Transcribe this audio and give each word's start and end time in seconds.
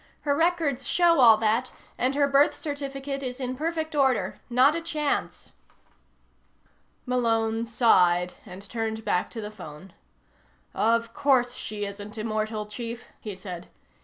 Her 0.21 0.35
records 0.35 0.87
show 0.87 1.19
all 1.19 1.37
that, 1.37 1.71
and 1.95 2.15
her 2.15 2.27
birth 2.27 2.55
certificate 2.55 3.21
is 3.21 3.39
in 3.39 3.55
perfect 3.55 3.93
order. 3.93 4.39
Not 4.49 4.75
a 4.75 4.81
chance." 4.81 5.53
Malone 7.05 7.65
sighed 7.65 8.33
and 8.43 8.67
turned 8.67 9.05
back 9.05 9.29
to 9.29 9.41
the 9.41 9.51
phone. 9.51 9.93
"Of 10.73 11.13
course 11.13 11.53
she 11.53 11.85
isn't 11.85 12.17
immortal, 12.17 12.65
Chief," 12.65 13.05
he 13.19 13.35
said. 13.35 13.67